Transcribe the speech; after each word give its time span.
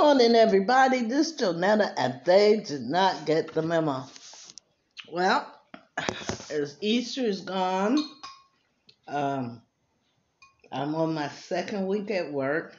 morning, 0.00 0.36
everybody. 0.36 1.02
This 1.02 1.32
is 1.32 1.40
Jonetta, 1.40 1.92
and 1.96 2.20
they 2.24 2.60
did 2.60 2.82
not 2.82 3.26
get 3.26 3.52
the 3.52 3.62
memo. 3.62 4.04
Well, 5.10 5.52
as 6.50 6.76
Easter 6.80 7.22
is 7.22 7.40
gone, 7.40 7.98
um, 9.08 9.60
I'm 10.70 10.94
on 10.94 11.14
my 11.14 11.28
second 11.28 11.88
week 11.88 12.12
at 12.12 12.32
work. 12.32 12.76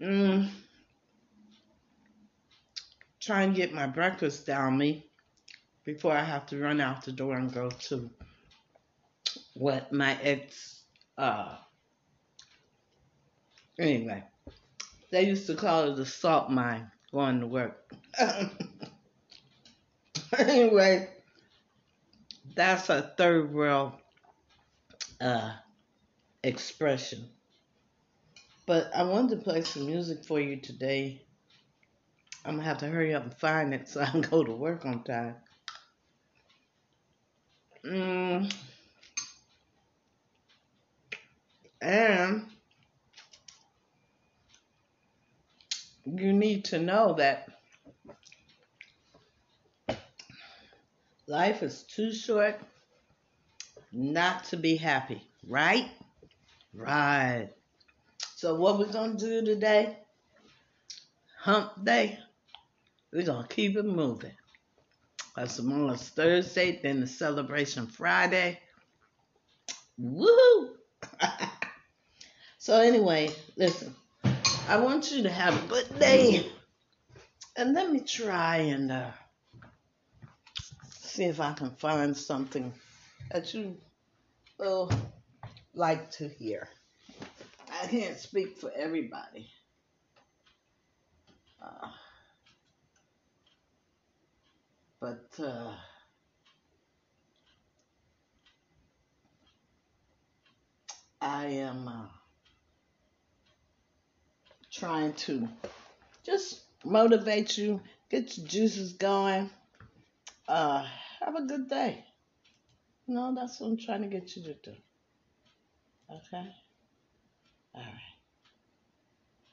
Mm, 0.00 0.48
trying 3.20 3.52
to 3.52 3.56
get 3.56 3.72
my 3.72 3.86
breakfast 3.86 4.44
down 4.44 4.76
me 4.76 5.06
before 5.84 6.12
I 6.12 6.24
have 6.24 6.46
to 6.46 6.58
run 6.58 6.80
out 6.80 7.04
the 7.04 7.12
door 7.12 7.36
and 7.36 7.54
go 7.54 7.70
to 7.70 8.10
what 9.54 9.92
my 9.92 10.18
ex 10.20 10.82
uh 11.16 11.56
Anyway, 13.78 14.24
they 15.10 15.26
used 15.26 15.46
to 15.46 15.54
call 15.54 15.90
it 15.90 15.96
the 15.96 16.06
salt 16.06 16.50
mine 16.50 16.90
going 17.12 17.40
to 17.40 17.46
work. 17.46 17.92
anyway, 20.38 21.08
that's 22.54 22.88
a 22.88 23.12
third 23.16 23.52
world 23.52 23.92
uh, 25.20 25.52
expression. 26.42 27.28
But 28.66 28.90
I 28.94 29.04
wanted 29.04 29.36
to 29.36 29.44
play 29.44 29.62
some 29.62 29.86
music 29.86 30.24
for 30.24 30.40
you 30.40 30.56
today. 30.56 31.22
I'm 32.44 32.56
gonna 32.56 32.66
have 32.66 32.78
to 32.78 32.88
hurry 32.88 33.14
up 33.14 33.24
and 33.24 33.34
find 33.34 33.74
it 33.74 33.88
so 33.88 34.00
I 34.00 34.06
can 34.06 34.20
go 34.22 34.42
to 34.42 34.52
work 34.52 34.84
on 34.84 35.04
time. 35.04 35.36
Mm. 37.84 38.52
And 41.80 42.46
you 46.06 46.32
need 46.32 46.66
to 46.66 46.78
know 46.78 47.14
that 47.14 47.48
life 51.26 51.62
is 51.62 51.82
too 51.82 52.12
short 52.12 52.60
not 53.92 54.44
to 54.44 54.56
be 54.56 54.76
happy, 54.76 55.22
right? 55.48 55.90
Right. 56.72 57.50
So 58.36 58.54
what 58.54 58.78
we're 58.78 58.92
gonna 58.92 59.16
do 59.16 59.44
today? 59.44 59.96
Hump 61.40 61.84
day. 61.84 62.18
We're 63.12 63.24
gonna 63.26 63.48
keep 63.48 63.76
it 63.76 63.84
moving. 63.84 64.34
That's 65.34 65.56
tomorrow's 65.56 66.08
Thursday, 66.08 66.80
then 66.82 67.00
the 67.00 67.06
celebration 67.06 67.86
Friday. 67.86 68.60
Woohoo! 70.00 70.70
so 72.58 72.80
anyway, 72.80 73.30
listen. 73.56 73.94
I 74.68 74.78
want 74.78 75.12
you 75.12 75.22
to 75.22 75.30
have 75.30 75.64
a 75.64 75.68
good 75.68 75.98
day. 76.00 76.44
And 77.56 77.72
let 77.72 77.92
me 77.92 78.00
try 78.00 78.56
and 78.56 78.90
uh, 78.90 79.10
see 80.90 81.24
if 81.24 81.40
I 81.40 81.52
can 81.52 81.70
find 81.70 82.16
something 82.16 82.72
that 83.30 83.54
you 83.54 83.76
will 84.58 84.90
like 85.72 86.10
to 86.12 86.28
hear. 86.28 86.68
I 87.80 87.86
can't 87.86 88.18
speak 88.18 88.58
for 88.58 88.72
everybody. 88.76 89.48
Uh, 91.62 91.88
but 95.00 95.28
uh, 95.38 95.72
I 101.20 101.46
am. 101.46 101.86
Uh, 101.88 102.15
trying 104.78 105.12
to 105.14 105.48
just 106.24 106.60
motivate 106.84 107.56
you, 107.56 107.80
get 108.10 108.36
your 108.36 108.46
juices 108.46 108.92
going. 108.94 109.50
Uh, 110.48 110.84
have 111.20 111.34
a 111.34 111.42
good 111.42 111.68
day. 111.68 112.04
No, 113.08 113.34
that's 113.34 113.60
what 113.60 113.68
I'm 113.68 113.76
trying 113.78 114.02
to 114.02 114.08
get 114.08 114.36
you 114.36 114.42
to 114.44 114.54
do. 114.54 114.72
Okay? 116.10 116.46
All 117.74 117.82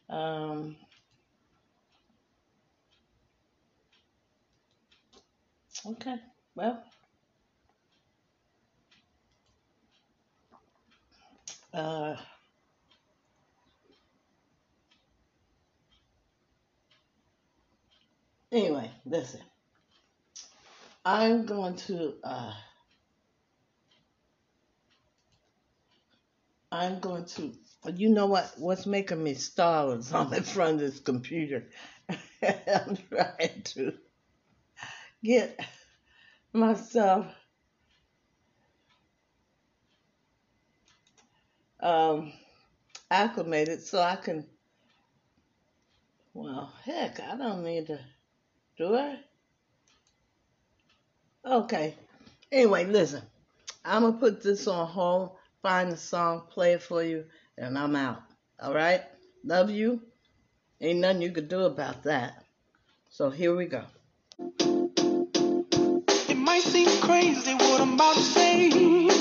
right. 0.09 0.52
Um, 0.52 0.75
okay. 5.86 6.16
Well, 6.56 6.84
uh, 11.74 12.16
Anyway, 18.53 18.91
listen. 19.03 19.41
I'm 21.03 21.47
going 21.47 21.75
to 21.88 22.14
uh, 22.24 22.53
I'm 26.72 27.00
going 27.00 27.25
to 27.25 27.52
you 27.96 28.09
know 28.09 28.28
what 28.28 28.53
what's 28.58 28.86
making 28.86 29.24
me 29.24 29.34
stall 29.34 29.94
is 29.94 30.14
I'm 30.14 30.31
in 30.34 30.44
front 30.44 30.75
of 30.75 30.80
this 30.81 31.00
computer. 31.00 31.66
I'm 32.44 32.97
trying 33.09 33.62
to 33.64 33.94
get 35.24 35.59
myself 36.53 37.25
um, 41.80 42.31
acclimated 43.09 43.81
so 43.81 44.00
I 44.00 44.16
can 44.16 44.46
well 46.35 46.72
heck 46.85 47.20
I 47.20 47.35
don't 47.35 47.64
need 47.64 47.88
to 47.88 48.00
do 48.78 48.95
I? 48.95 49.17
Okay. 51.45 51.95
Anyway, 52.51 52.85
listen. 52.85 53.22
I'm 53.85 54.03
to 54.03 54.13
put 54.13 54.41
this 54.41 54.67
on 54.67 54.88
hold, 54.88 55.31
find 55.61 55.91
the 55.91 55.97
song, 55.97 56.44
play 56.50 56.73
it 56.73 56.81
for 56.81 57.03
you, 57.03 57.25
and 57.57 57.78
I'm 57.78 57.95
out. 57.95 58.22
All 58.61 58.73
right? 58.73 59.01
Love 59.44 59.69
you. 59.69 60.01
Ain't 60.79 61.00
nothing 61.00 61.22
you 61.22 61.31
could 61.31 61.50
do 61.50 61.66
about 61.66 62.03
that. 62.03 62.44
So 63.09 63.29
here 63.29 63.56
we 63.56 63.66
go. 63.66 63.84
It 66.29 66.38
might 66.38 66.63
seem 66.63 66.88
crazy 67.01 67.53
what 67.53 67.81
I'm 67.81 67.94
about 67.94 68.16
to 68.16 68.22
say. 68.22 69.12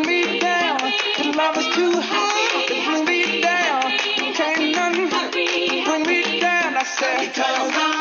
Bring 0.00 0.06
me 0.06 0.38
down. 0.38 0.78
The 1.18 1.32
love 1.36 1.56
is 1.58 1.66
too 1.74 1.92
high 2.00 3.04
me 3.04 3.40
down. 3.40 3.82
Can't 4.34 4.74
nothing 4.74 5.10
me 6.06 6.40
down. 6.40 6.76
I 6.76 6.84
said, 6.84 7.91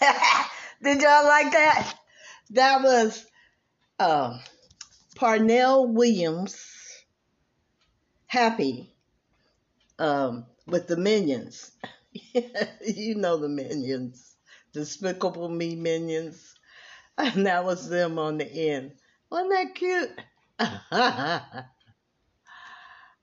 Did 0.82 1.02
y'all 1.02 1.24
like 1.26 1.52
that? 1.52 1.94
That 2.50 2.82
was 2.82 3.26
um, 3.98 4.40
Pharrell 5.16 5.92
Williams, 5.92 6.56
Happy, 8.26 8.94
um, 9.98 10.46
with 10.66 10.86
the 10.86 10.96
Minions. 10.96 11.72
you 12.12 13.14
know 13.14 13.36
the 13.36 13.48
Minions, 13.48 14.36
Despicable 14.72 15.48
Me 15.48 15.76
Minions. 15.76 16.54
And 17.18 17.44
that 17.44 17.66
was 17.66 17.86
them 17.86 18.18
on 18.18 18.38
the 18.38 18.50
end. 18.50 18.92
Wasn't 19.30 19.50
that 19.50 19.74
cute? 19.74 20.08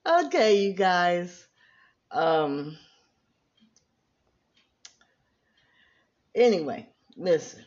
okay, 0.07 0.61
you 0.61 0.73
guys. 0.73 1.47
Um, 2.11 2.77
anyway, 6.37 6.87
listen. 7.17 7.65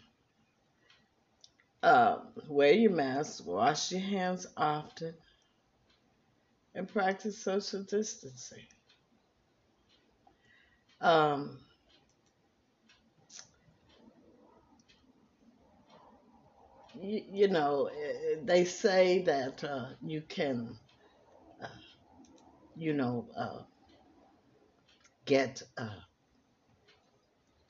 Uh, 1.83 2.19
wear 2.49 2.73
your 2.73 2.93
mask, 2.93 3.47
wash 3.47 3.91
your 3.93 4.03
hands 4.03 4.47
often, 4.57 5.15
and 6.75 6.89
practice 6.89 7.39
social 7.39 7.83
distancing. 7.83 8.67
Um, 11.01 11.59
you, 17.01 17.23
you 17.33 17.49
know, 17.49 17.87
eh, 17.87 18.37
they 18.45 18.65
say 18.65 19.23
that 19.23 19.65
uh, 19.65 19.87
you 20.03 20.23
can, 20.23 20.77
uh, 21.63 21.67
you 22.77 22.93
know, 22.93 23.27
uh, 23.37 23.63
get, 25.25 25.63
uh, 25.79 25.89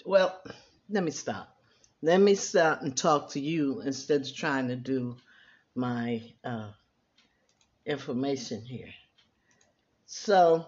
well, 0.05 0.41
let 0.91 1.05
me 1.05 1.11
stop. 1.11 1.57
Let 2.03 2.21
me 2.21 2.35
stop 2.35 2.83
and 2.83 2.97
talk 2.97 3.31
to 3.31 3.41
you 3.41 3.81
instead 3.83 4.23
of 4.23 4.35
trying 4.35 4.69
to 4.69 4.77
do 4.77 5.17
my 5.75 6.23
uh, 6.45 6.71
information 7.87 8.63
here. 8.63 8.93
So, 10.07 10.67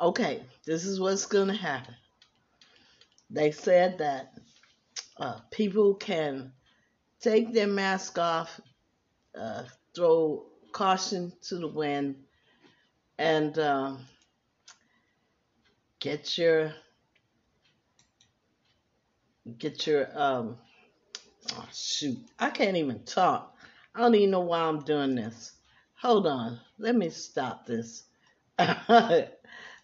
okay, 0.00 0.42
this 0.66 0.84
is 0.84 0.98
what's 0.98 1.26
going 1.26 1.48
to 1.48 1.54
happen. 1.54 1.94
They 3.30 3.52
said 3.52 3.98
that 3.98 4.32
uh, 5.18 5.38
people 5.50 5.94
can 5.94 6.52
take 7.20 7.52
their 7.52 7.66
mask 7.66 8.18
off, 8.18 8.60
uh, 9.38 9.64
throw 9.94 10.46
caution 10.72 11.32
to 11.42 11.56
the 11.56 11.68
wind, 11.68 12.16
and 13.18 13.56
um, 13.58 13.98
get 16.00 16.38
your 16.38 16.72
get 19.58 19.86
your 19.86 20.08
um 20.18 20.56
oh 21.54 21.68
shoot. 21.72 22.18
I 22.38 22.50
can't 22.50 22.76
even 22.76 23.04
talk. 23.04 23.54
I 23.94 24.00
don't 24.00 24.14
even 24.14 24.30
know 24.30 24.40
why 24.40 24.60
i'm 24.60 24.80
doing 24.82 25.14
this. 25.14 25.52
Hold 26.00 26.26
on. 26.26 26.60
Let 26.78 26.94
me 26.96 27.10
stop 27.10 27.66
this. 27.66 28.04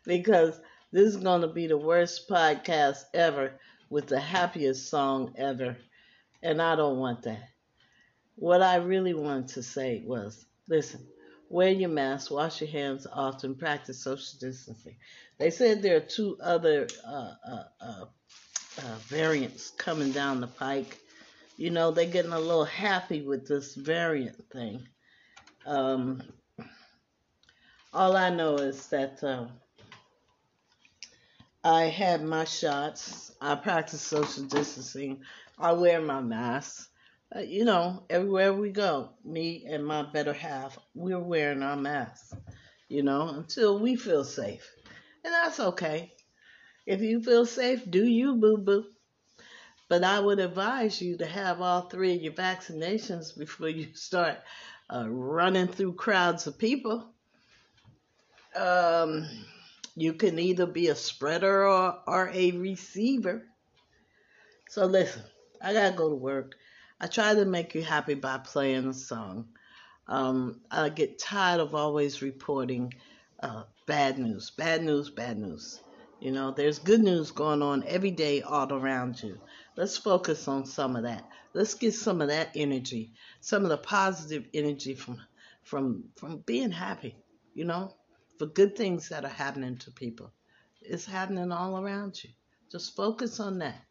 Because 0.06 0.60
this 0.92 1.08
is 1.08 1.16
going 1.16 1.40
to 1.40 1.48
be 1.48 1.66
the 1.66 1.78
worst 1.78 2.28
podcast 2.28 3.04
ever 3.14 3.58
with 3.90 4.06
the 4.06 4.20
happiest 4.20 4.88
song 4.90 5.34
ever. 5.36 5.76
And 6.42 6.60
i 6.60 6.76
don't 6.76 6.98
want 6.98 7.22
that. 7.22 7.48
What 8.36 8.62
i 8.62 8.76
really 8.76 9.14
wanted 9.14 9.48
to 9.48 9.62
say 9.62 10.02
was 10.06 10.46
listen 10.68 11.06
wear 11.48 11.70
your 11.70 11.88
mask 11.90 12.30
wash 12.30 12.60
your 12.60 12.70
hands 12.70 13.06
often 13.12 13.54
practice 13.54 14.02
social 14.02 14.38
distancing. 14.40 14.96
They 15.38 15.50
said 15.50 15.82
there 15.82 15.96
are 15.96 16.00
two 16.00 16.36
other 16.42 16.86
uh, 17.06 17.32
uh, 17.48 17.64
uh, 17.80 18.04
uh, 18.78 18.96
variants 19.06 19.70
coming 19.70 20.12
down 20.12 20.40
the 20.40 20.46
pike. 20.46 20.98
You 21.56 21.70
know, 21.70 21.90
they're 21.90 22.06
getting 22.06 22.32
a 22.32 22.40
little 22.40 22.64
happy 22.64 23.22
with 23.22 23.46
this 23.46 23.74
variant 23.74 24.50
thing. 24.50 24.86
Um, 25.66 26.22
all 27.92 28.16
I 28.16 28.30
know 28.30 28.56
is 28.56 28.88
that 28.88 29.22
uh, 29.22 29.46
I 31.62 31.84
had 31.84 32.24
my 32.24 32.44
shots. 32.44 33.32
I 33.40 33.54
practice 33.54 34.00
social 34.00 34.44
distancing. 34.44 35.22
I 35.58 35.72
wear 35.72 36.00
my 36.00 36.20
mask. 36.20 36.90
Uh, 37.34 37.40
you 37.40 37.64
know, 37.64 38.04
everywhere 38.10 38.52
we 38.52 38.70
go, 38.70 39.10
me 39.24 39.64
and 39.66 39.86
my 39.86 40.02
better 40.02 40.32
half, 40.32 40.78
we're 40.94 41.18
wearing 41.18 41.62
our 41.62 41.76
masks. 41.76 42.34
You 42.88 43.02
know, 43.02 43.28
until 43.28 43.78
we 43.78 43.96
feel 43.96 44.24
safe, 44.24 44.70
and 45.24 45.32
that's 45.32 45.58
okay. 45.58 46.13
If 46.86 47.02
you 47.02 47.22
feel 47.22 47.46
safe, 47.46 47.88
do 47.90 48.06
you, 48.06 48.36
boo 48.36 48.56
boo. 48.56 48.86
But 49.88 50.04
I 50.04 50.20
would 50.20 50.40
advise 50.40 51.00
you 51.00 51.16
to 51.18 51.26
have 51.26 51.62
all 51.62 51.82
three 51.88 52.14
of 52.16 52.22
your 52.22 52.32
vaccinations 52.34 53.36
before 53.38 53.68
you 53.68 53.94
start 53.94 54.38
uh, 54.90 55.08
running 55.08 55.68
through 55.68 55.94
crowds 55.94 56.46
of 56.46 56.58
people. 56.58 57.14
Um, 58.56 59.28
You 59.96 60.14
can 60.14 60.38
either 60.38 60.66
be 60.66 60.88
a 60.88 60.96
spreader 60.96 61.66
or, 61.68 62.00
or 62.06 62.30
a 62.34 62.52
receiver. 62.52 63.48
So 64.68 64.86
listen, 64.86 65.22
I 65.62 65.72
gotta 65.72 65.96
go 65.96 66.10
to 66.10 66.16
work. 66.16 66.56
I 67.00 67.06
try 67.06 67.34
to 67.34 67.44
make 67.46 67.74
you 67.74 67.82
happy 67.82 68.14
by 68.14 68.38
playing 68.38 68.88
a 68.88 68.94
song. 68.94 69.48
Um, 70.08 70.62
I 70.70 70.90
get 70.90 71.18
tired 71.20 71.60
of 71.60 71.74
always 71.76 72.22
reporting 72.22 72.94
uh, 73.42 73.64
bad 73.86 74.18
news, 74.18 74.50
bad 74.50 74.82
news, 74.84 75.10
bad 75.10 75.38
news. 75.38 75.83
You 76.24 76.32
know, 76.32 76.52
there's 76.52 76.78
good 76.78 77.02
news 77.02 77.32
going 77.32 77.60
on 77.60 77.84
every 77.86 78.10
day 78.10 78.40
all 78.40 78.72
around 78.72 79.22
you. 79.22 79.38
Let's 79.76 79.98
focus 79.98 80.48
on 80.48 80.64
some 80.64 80.96
of 80.96 81.02
that. 81.02 81.28
Let's 81.52 81.74
get 81.74 81.92
some 81.92 82.22
of 82.22 82.28
that 82.28 82.48
energy, 82.54 83.12
some 83.42 83.62
of 83.62 83.68
the 83.68 83.76
positive 83.76 84.46
energy 84.54 84.94
from 84.94 85.20
from 85.64 86.04
from 86.16 86.38
being 86.38 86.70
happy, 86.70 87.14
you 87.52 87.66
know, 87.66 87.94
for 88.38 88.46
good 88.46 88.74
things 88.74 89.10
that 89.10 89.26
are 89.26 89.28
happening 89.28 89.76
to 89.76 89.90
people. 89.90 90.32
It's 90.80 91.04
happening 91.04 91.52
all 91.52 91.78
around 91.78 92.24
you. 92.24 92.30
Just 92.72 92.96
focus 92.96 93.38
on 93.38 93.58
that. 93.58 93.82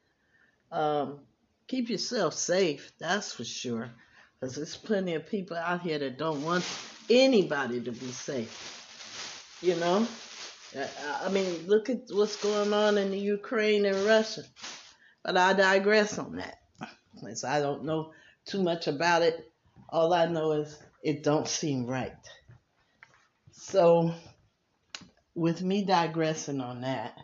Um, 0.71 1.19
keep 1.67 1.87
yourself 1.87 2.33
safe, 2.33 2.93
that's 2.97 3.31
for 3.31 3.43
sure. 3.43 3.91
Because 4.39 4.55
there's 4.55 4.75
plenty 4.75 5.13
of 5.13 5.27
people 5.29 5.55
out 5.55 5.81
here 5.81 5.99
that 5.99 6.17
don't 6.17 6.41
want 6.41 6.65
anybody 7.11 7.79
to 7.81 7.91
be 7.91 8.07
safe. 8.07 9.59
You 9.61 9.75
know? 9.75 10.07
I 10.75 11.29
mean, 11.29 11.67
look 11.67 11.89
at 11.89 12.03
what's 12.09 12.35
going 12.37 12.73
on 12.73 12.97
in 12.97 13.11
the 13.11 13.19
Ukraine 13.19 13.85
and 13.85 14.05
Russia. 14.05 14.43
But 15.23 15.37
I 15.37 15.53
digress 15.53 16.17
on 16.17 16.37
that. 16.37 16.57
Since 17.17 17.43
I 17.43 17.59
don't 17.59 17.85
know 17.85 18.11
too 18.45 18.63
much 18.63 18.87
about 18.87 19.21
it. 19.21 19.51
All 19.89 20.13
I 20.13 20.25
know 20.25 20.53
is 20.53 20.77
it 21.03 21.23
don't 21.23 21.47
seem 21.47 21.85
right. 21.85 22.13
So 23.51 24.13
with 25.35 25.61
me 25.61 25.85
digressing 25.85 26.59
on 26.59 26.81
that, 26.81 27.17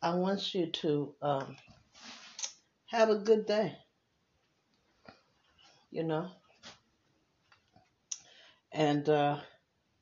I 0.00 0.14
want 0.14 0.54
you 0.54 0.66
to 0.66 1.14
um, 1.20 1.56
have 2.86 3.10
a 3.10 3.16
good 3.16 3.46
day. 3.46 3.76
You 5.90 6.04
know? 6.04 6.30
And 8.72 9.08
uh, 9.08 9.38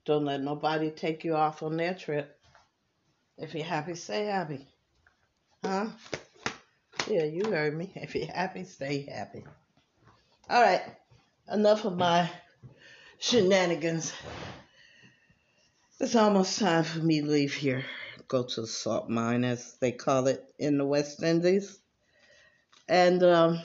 don't 0.05 0.27
let 0.27 0.43
nobody 0.43 0.91
take 0.91 1.25
you 1.25 1.35
off 1.35 1.63
on 1.63 1.77
their 1.77 1.95
trip. 1.95 2.38
If 3.39 3.55
you're 3.55 3.65
happy, 3.65 3.95
stay 3.95 4.27
happy. 4.27 4.67
Huh? 5.65 5.87
Yeah, 7.09 7.23
you 7.23 7.45
heard 7.51 7.77
me. 7.77 7.93
If 7.95 8.17
you're 8.17 8.27
happy, 8.27 8.65
stay 8.65 9.03
happy. 9.03 9.45
All 10.51 10.61
right. 10.61 10.83
Enough 11.51 11.85
of 11.85 11.97
my 11.97 12.29
shenanigans. 13.21 14.13
It's 16.01 16.17
almost 16.17 16.59
time 16.59 16.83
for 16.83 16.99
me 16.99 17.21
to 17.21 17.29
leave 17.29 17.55
here. 17.55 17.85
Go 18.27 18.43
to 18.43 18.61
the 18.63 18.67
salt 18.67 19.09
mine, 19.09 19.45
as 19.45 19.77
they 19.81 19.93
call 19.93 20.27
it 20.27 20.45
in 20.59 20.77
the 20.77 20.85
West 20.85 21.23
Indies. 21.23 21.79
And 22.89 23.23
um, 23.23 23.61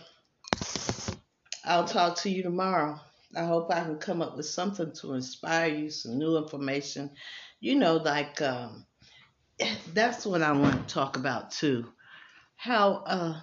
I'll 1.65 1.85
talk 1.85 2.17
to 2.17 2.29
you 2.29 2.43
tomorrow. 2.43 2.99
I 3.35 3.43
hope 3.45 3.71
I 3.71 3.81
can 3.81 3.97
come 3.97 4.21
up 4.21 4.37
with 4.37 4.45
something 4.45 4.93
to 5.01 5.13
inspire 5.13 5.73
you, 5.73 5.89
some 5.89 6.19
new 6.19 6.37
information. 6.37 7.09
You 7.59 7.75
know, 7.75 7.97
like 7.97 8.39
um, 8.41 8.85
that's 9.93 10.25
what 10.25 10.41
I 10.41 10.51
want 10.53 10.87
to 10.87 10.93
talk 10.93 11.17
about 11.17 11.51
too. 11.51 11.87
How 12.55 13.03
uh, 13.05 13.39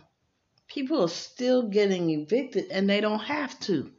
people 0.68 1.02
are 1.02 1.08
still 1.08 1.68
getting 1.68 2.10
evicted 2.10 2.66
and 2.70 2.88
they 2.88 3.00
don't 3.00 3.20
have 3.20 3.58
to. 3.60 3.90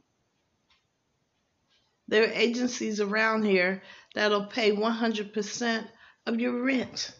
There 2.08 2.24
are 2.24 2.32
agencies 2.32 3.00
around 3.00 3.44
here 3.44 3.82
that'll 4.14 4.46
pay 4.46 4.72
100% 4.72 5.86
of 6.26 6.40
your 6.40 6.62
rent, 6.62 7.12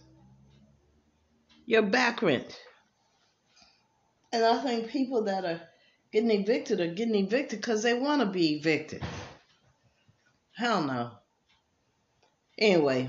your 1.65 1.83
back 1.83 2.23
rent. 2.23 2.61
And 4.33 4.45
I 4.45 4.63
think 4.63 4.91
people 4.91 5.25
that 5.25 5.45
are 5.45 5.61
getting 6.13 6.31
evicted 6.31 6.81
are 6.81 6.93
getting 6.93 7.15
evicted 7.15 7.61
because 7.61 7.83
they 7.83 7.95
want 7.95 8.21
to 8.21 8.27
be 8.27 8.57
evicted. 8.57 9.03
Hell 10.55 10.83
no. 10.83 11.11
Anyway. 12.59 13.09